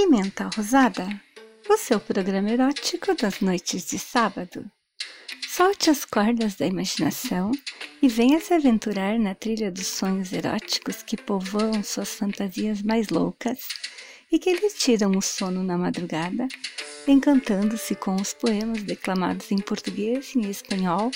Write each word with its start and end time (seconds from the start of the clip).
Pimenta 0.00 0.48
Rosada, 0.54 1.08
o 1.68 1.76
seu 1.76 1.98
programa 1.98 2.52
erótico 2.52 3.16
das 3.16 3.40
noites 3.40 3.84
de 3.84 3.98
sábado. 3.98 4.64
Solte 5.48 5.90
as 5.90 6.04
cordas 6.04 6.54
da 6.54 6.64
imaginação 6.64 7.50
e 8.00 8.06
venha 8.06 8.40
se 8.40 8.54
aventurar 8.54 9.18
na 9.18 9.34
trilha 9.34 9.72
dos 9.72 9.88
sonhos 9.88 10.32
eróticos 10.32 11.02
que 11.02 11.16
povoam 11.16 11.82
suas 11.82 12.14
fantasias 12.14 12.80
mais 12.80 13.08
loucas 13.08 13.58
e 14.30 14.38
que 14.38 14.52
lhe 14.52 14.70
tiram 14.70 15.10
o 15.16 15.20
sono 15.20 15.64
na 15.64 15.76
madrugada, 15.76 16.46
encantando-se 17.04 17.96
com 17.96 18.14
os 18.14 18.32
poemas 18.32 18.84
declamados 18.84 19.50
em 19.50 19.58
português 19.58 20.32
e 20.36 20.38
em 20.38 20.48
espanhol 20.48 21.10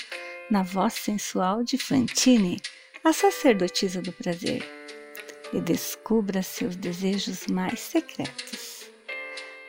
na 0.51 0.61
voz 0.61 0.95
sensual 0.95 1.63
de 1.63 1.77
Fantine, 1.77 2.61
a 3.01 3.13
sacerdotisa 3.13 4.01
do 4.01 4.11
prazer 4.11 4.61
e 5.53 5.61
descubra 5.61 6.43
seus 6.43 6.75
desejos 6.75 7.47
mais 7.47 7.79
secretos. 7.79 8.72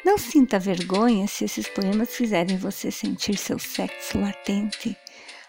Não 0.04 0.18
sinta 0.18 0.58
vergonha 0.58 1.26
se 1.26 1.46
esses 1.46 1.66
poemas 1.66 2.14
fizerem 2.14 2.58
você 2.58 2.90
sentir 2.90 3.38
seu 3.38 3.58
sexo 3.58 4.20
latente, 4.20 4.94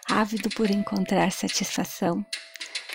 ávido 0.08 0.48
por 0.48 0.70
encontrar 0.70 1.30
satisfação. 1.30 2.24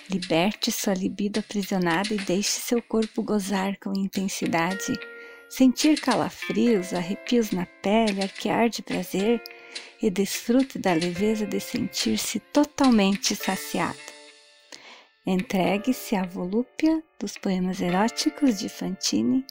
Liberte 0.09 0.71
sua 0.71 0.95
libido 0.95 1.39
aprisionada 1.39 2.15
e 2.15 2.17
deixe 2.17 2.59
seu 2.59 2.81
corpo 2.81 3.21
gozar 3.21 3.77
com 3.77 3.93
intensidade, 3.95 4.99
sentir 5.47 6.01
calafrios, 6.01 6.95
arrepios 6.95 7.51
na 7.51 7.67
pele, 7.67 8.23
arquear 8.23 8.67
de 8.67 8.81
prazer 8.81 9.39
e 10.01 10.09
desfrute 10.09 10.79
da 10.79 10.93
leveza 10.93 11.45
de 11.45 11.59
sentir-se 11.59 12.39
totalmente 12.39 13.35
saciado. 13.35 13.99
Entregue-se 15.23 16.15
à 16.15 16.23
volúpia 16.25 17.03
dos 17.19 17.37
poemas 17.37 17.79
eróticos 17.79 18.57
de 18.57 18.67
Fantine 18.67 19.45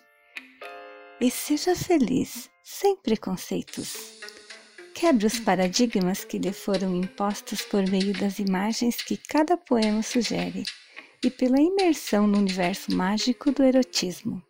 e 1.21 1.31
seja 1.31 1.77
feliz, 1.77 2.49
sem 2.65 2.97
preconceitos. 2.97 4.19
Quebre 4.95 5.27
os 5.27 5.39
paradigmas 5.39 6.25
que 6.25 6.39
lhe 6.39 6.53
foram 6.53 6.97
impostos 6.97 7.63
por 7.63 7.87
meio 7.89 8.13
das 8.19 8.39
imagens 8.39 8.97
que 8.97 9.17
cada 9.17 9.57
poema 9.57 10.03
sugere 10.03 10.65
e 11.23 11.31
pela 11.31 11.61
imersão 11.61 12.27
no 12.27 12.39
universo 12.39 12.95
mágico 12.95 13.53
do 13.53 13.63
erotismo. 13.63 14.43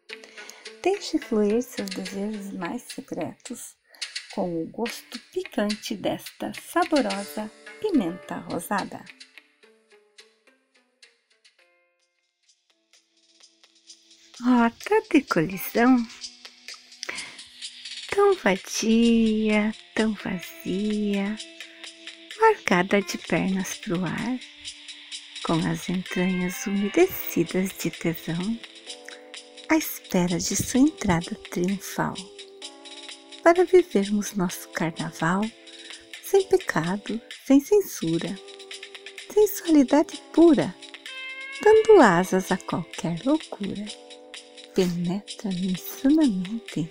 Deixe 0.82 1.18
fluir 1.18 1.62
seus 1.62 1.90
desejos 1.90 2.52
mais 2.52 2.82
secretos 2.82 3.76
com 4.34 4.62
o 4.62 4.66
gosto 4.66 5.18
picante 5.32 5.94
desta 5.94 6.52
saborosa 6.54 7.50
pimenta 7.80 8.36
rosada. 8.36 9.04
Rota 14.42 15.02
de 15.10 15.20
colisão 15.22 15.98
tão 18.20 18.34
vadia, 18.34 19.74
tão 19.94 20.12
vazia, 20.12 21.38
largada 22.38 23.00
de 23.00 23.16
pernas 23.16 23.76
pro 23.76 24.04
ar, 24.04 24.38
com 25.42 25.54
as 25.66 25.88
entranhas 25.88 26.66
umedecidas 26.66 27.70
de 27.78 27.90
tesão, 27.90 28.60
à 29.70 29.76
espera 29.78 30.36
de 30.36 30.54
sua 30.54 30.80
entrada 30.80 31.34
triunfal, 31.50 32.12
para 33.42 33.64
vivermos 33.64 34.34
nosso 34.34 34.68
carnaval 34.68 35.40
sem 36.22 36.46
pecado, 36.46 37.18
sem 37.46 37.58
censura, 37.58 38.38
sensualidade 39.32 40.20
pura, 40.34 40.74
dando 41.62 42.02
asas 42.02 42.52
a 42.52 42.58
qualquer 42.58 43.18
loucura 43.24 43.86
penetra-me 44.74 45.72
insanamente. 45.72 46.88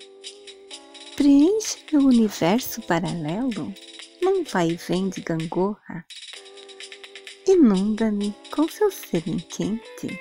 Preenche 1.19 1.79
meu 1.91 2.03
universo 2.03 2.81
paralelo 2.83 3.73
num 4.21 4.41
vai 4.45 4.69
e 4.69 4.75
vem 4.77 5.09
de 5.09 5.19
gangorra. 5.19 6.05
Inunda-me 7.45 8.33
com 8.49 8.69
seu 8.69 8.89
sêmen 8.89 9.37
quente 9.37 10.17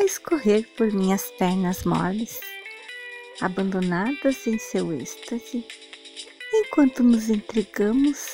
a 0.00 0.02
escorrer 0.02 0.66
por 0.78 0.90
minhas 0.90 1.30
pernas 1.32 1.84
moles, 1.84 2.40
abandonadas 3.42 4.46
em 4.46 4.58
seu 4.58 4.94
êxtase, 4.94 5.62
enquanto 6.54 7.02
nos 7.02 7.28
entregamos 7.28 8.26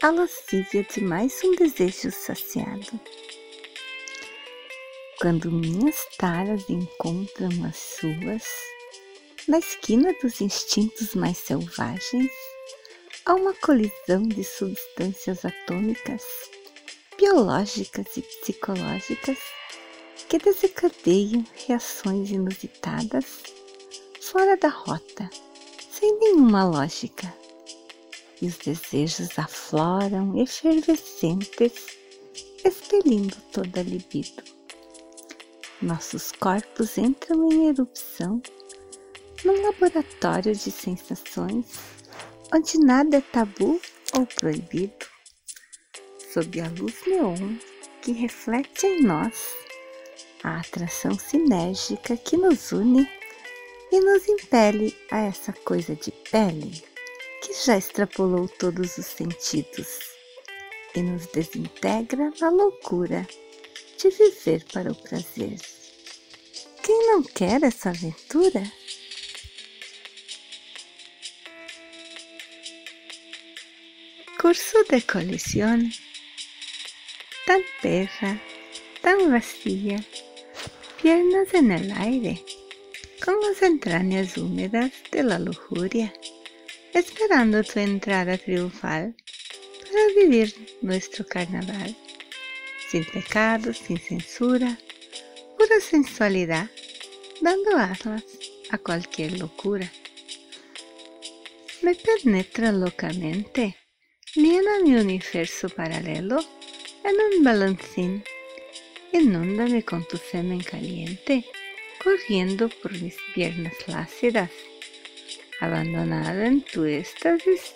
à 0.00 0.10
lascívia 0.10 0.82
de 0.82 1.02
mais 1.02 1.44
um 1.44 1.56
desejo 1.56 2.10
saciado. 2.10 2.98
Quando 5.20 5.52
minhas 5.52 6.06
taras 6.16 6.64
encontram 6.70 7.50
as 7.66 7.76
suas, 7.76 8.44
na 9.48 9.58
esquina 9.58 10.14
dos 10.22 10.40
instintos 10.40 11.14
mais 11.14 11.38
selvagens, 11.38 12.30
há 13.24 13.34
uma 13.34 13.54
colisão 13.54 14.22
de 14.22 14.44
substâncias 14.44 15.44
atômicas, 15.44 16.22
biológicas 17.18 18.16
e 18.16 18.22
psicológicas 18.22 19.38
que 20.28 20.38
desencadeiam 20.38 21.44
reações 21.66 22.30
inusitadas 22.30 23.42
fora 24.20 24.56
da 24.56 24.68
rota, 24.68 25.28
sem 25.90 26.18
nenhuma 26.18 26.64
lógica. 26.64 27.32
E 28.40 28.46
os 28.46 28.56
desejos 28.56 29.38
afloram 29.38 30.40
efervescentes, 30.40 31.98
expelindo 32.64 33.36
toda 33.52 33.80
a 33.80 33.82
libido 33.82 34.50
nossos 35.82 36.30
corpos 36.32 36.98
entram 36.98 37.50
em 37.50 37.68
erupção 37.68 38.42
num 39.44 39.62
laboratório 39.62 40.54
de 40.54 40.70
sensações 40.70 41.66
onde 42.54 42.78
nada 42.78 43.18
é 43.18 43.20
tabu 43.20 43.80
ou 44.14 44.26
proibido. 44.26 45.06
Sob 46.32 46.60
a 46.60 46.68
luz 46.68 46.94
neon 47.06 47.56
que 48.02 48.12
reflete 48.12 48.86
em 48.86 49.02
nós 49.02 49.34
a 50.42 50.60
atração 50.60 51.18
sinérgica 51.18 52.16
que 52.16 52.36
nos 52.36 52.72
une 52.72 53.08
e 53.92 54.00
nos 54.00 54.28
impele 54.28 54.96
a 55.10 55.18
essa 55.18 55.52
coisa 55.52 55.94
de 55.94 56.10
pele 56.30 56.82
que 57.42 57.52
já 57.54 57.76
extrapolou 57.76 58.48
todos 58.48 58.96
os 58.96 59.06
sentidos 59.06 59.98
e 60.94 61.02
nos 61.02 61.26
desintegra 61.26 62.32
na 62.40 62.50
loucura 62.50 63.26
de 63.96 64.10
viver 64.10 64.64
para 64.72 64.90
o 64.90 64.94
prazer. 64.94 65.58
Quem 66.82 67.06
não 67.08 67.22
quer 67.22 67.62
essa 67.62 67.90
aventura? 67.90 68.62
Curso 74.40 74.78
de 74.88 75.02
colisión 75.02 75.92
tan 77.46 77.60
perra, 77.82 78.40
tan 79.02 79.30
vacía, 79.30 80.02
piernas 81.02 81.52
en 81.52 81.70
el 81.70 81.92
aire, 81.92 82.42
con 83.22 83.34
las 83.42 83.60
entrañas 83.60 84.38
húmedas 84.38 84.92
de 85.12 85.24
la 85.24 85.38
lujuria, 85.38 86.14
esperando 86.94 87.62
tu 87.62 87.80
entrada 87.80 88.38
triunfal 88.38 89.14
para 89.82 90.06
vivir 90.16 90.54
nuestro 90.80 91.26
carnaval 91.26 91.94
sin 92.90 93.04
pecado, 93.04 93.74
sin 93.74 93.98
censura, 93.98 94.78
pura 95.58 95.80
sensualidad, 95.82 96.70
dando 97.42 97.76
armas 97.76 98.24
a 98.70 98.78
cualquier 98.78 99.38
locura. 99.38 99.92
Me 101.82 101.94
penetra 101.94 102.72
locamente, 102.72 103.76
llena 104.34 104.78
mi 104.84 104.94
universo 104.94 105.68
paralelo 105.68 106.38
en 107.04 107.38
un 107.38 107.44
balancín, 107.44 108.22
inúndame 109.12 109.82
con 109.82 110.06
tu 110.06 110.16
semen 110.18 110.62
caliente, 110.62 111.44
corriendo 112.02 112.68
por 112.68 112.92
mis 112.92 113.16
piernas 113.34 113.74
lácidas, 113.86 114.50
abandonada 115.60 116.46
en 116.46 116.62
tu 116.62 116.84
éxtasis, 116.84 117.74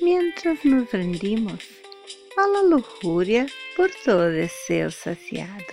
mientras 0.00 0.64
nos 0.64 0.90
rendimos 0.90 1.60
a 2.36 2.48
la 2.48 2.62
lujuria 2.62 3.46
por 3.76 3.90
todo 4.04 4.30
deseo 4.30 4.90
saciado. 4.90 5.64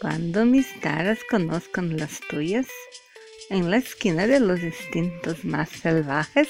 Cuando 0.00 0.44
mis 0.44 0.80
taras 0.80 1.20
conozcan 1.30 1.96
las 1.96 2.20
tuyas, 2.20 2.66
en 3.50 3.70
la 3.70 3.76
esquina 3.76 4.26
de 4.26 4.40
los 4.40 4.60
instintos 4.60 5.44
más 5.44 5.68
salvajes, 5.70 6.48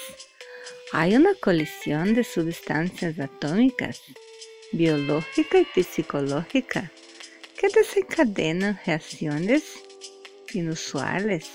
hay 0.97 1.17
una 1.17 1.35
colisión 1.35 2.15
de 2.15 2.23
sustancias 2.23 3.19
atómicas, 3.19 4.01
biológica 4.71 5.59
y 5.75 5.83
psicológica, 5.83 6.93
que 7.59 7.69
desencadenan 7.69 8.79
reacciones 8.87 9.65
inusuales, 10.53 11.51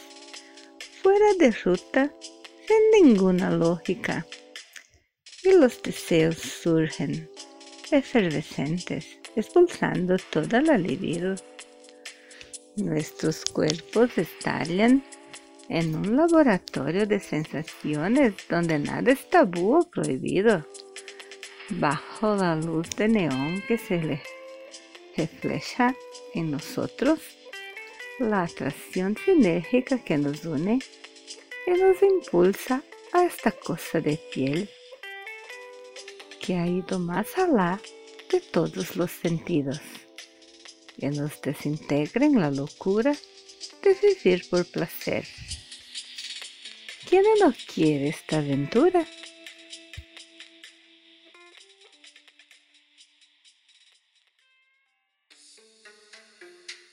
fuera 1.01 1.33
de 1.36 1.51
ruta, 1.51 2.13
sin 2.68 3.06
ninguna 3.06 3.50
lógica. 3.50 4.27
Y 5.45 5.53
los 5.53 5.81
deseos 5.83 6.36
surgen 6.36 7.30
efervescentes, 7.91 9.19
expulsando 9.38 10.18
toda 10.31 10.59
la 10.62 10.77
libido. 10.77 11.36
Nuestros 12.75 13.45
cuerpos 13.45 14.18
estallan 14.18 15.01
en 15.69 15.95
un 15.95 16.18
laboratorio 16.18 17.06
de 17.06 17.19
sensaciones 17.19 18.33
donde 18.50 18.80
nada 18.80 19.12
es 19.12 19.30
tabú 19.30 19.77
o 19.77 19.89
prohibido, 19.89 20.66
bajo 21.69 22.36
la 22.36 22.56
luz 22.56 22.89
de 22.98 23.07
neón 23.07 23.62
que 23.68 23.77
se 23.77 24.01
le 24.01 24.21
refleja 25.16 25.95
en 26.33 26.50
nosotros, 26.50 27.19
la 28.19 28.44
atracción 28.44 29.16
sinérgica 29.24 30.04
que 30.04 30.18
nos 30.18 30.44
une 30.44 30.80
y 31.68 31.72
nos 31.72 32.01
impulsa 32.01 32.81
a 33.13 33.25
esta 33.25 33.51
cosa 33.51 34.01
de 34.01 34.19
piel 34.33 34.69
que 36.42 36.56
ha 36.56 36.65
ido 36.65 36.98
más 36.98 37.38
allá 37.38 37.80
de 38.31 38.42
todos 38.42 38.95
los 38.95 39.12
sentidos 39.12 39.80
y 40.98 41.06
nos 41.07 41.39
desintegra 41.42 42.25
en 42.25 42.39
la 42.39 42.50
locura 42.50 43.15
de 43.83 43.94
vivir 43.94 44.50
por 44.50 44.65
placer. 44.65 45.25
¿Quién 47.09 47.23
no 47.39 47.51
quiere 47.51 48.09
esta 48.09 48.38
aventura? 48.38 49.03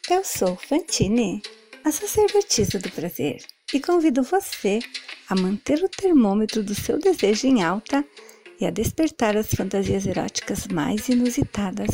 Eu 0.08 0.24
sou 0.24 0.56
Fantine, 0.56 1.42
a 1.84 1.92
sacerdotisa 1.92 2.78
do 2.78 2.90
prazer, 2.92 3.44
e 3.74 3.78
convido 3.78 4.22
você 4.22 4.78
a 5.28 5.34
manter 5.34 5.84
o 5.84 5.88
termômetro 5.90 6.62
do 6.62 6.74
seu 6.74 6.98
desejo 6.98 7.48
em 7.48 7.62
alta 7.62 8.02
e 8.58 8.64
a 8.64 8.70
despertar 8.70 9.36
as 9.36 9.48
fantasias 9.48 10.06
eróticas 10.06 10.66
mais 10.69 11.10
inusitadas 11.10 11.90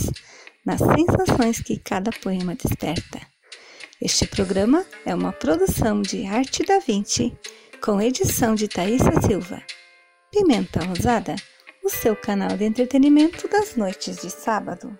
nas 0.64 0.78
sensações 0.78 1.60
que 1.60 1.76
cada 1.76 2.12
poema 2.12 2.54
desperta. 2.54 3.20
Este 4.00 4.28
programa 4.28 4.86
é 5.04 5.12
uma 5.12 5.32
produção 5.32 6.00
de 6.00 6.25
Arte 6.25 6.62
da 6.64 6.78
Vinci 6.78 7.36
com 7.84 8.00
edição 8.00 8.55
de 8.55 8.69
Thaisa 8.69 9.11
Silva. 9.26 9.61
Pimenta 10.31 10.79
Rosada, 10.84 11.34
o 11.82 11.88
seu 11.88 12.14
canal 12.14 12.56
de 12.56 12.64
entretenimento 12.64 13.49
das 13.49 13.75
noites 13.75 14.23
de 14.23 14.31
sábado. 14.31 14.96